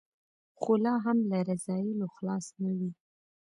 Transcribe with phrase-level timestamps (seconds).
[0.59, 2.91] خو لا هم له رذایلو خلاص نه وي.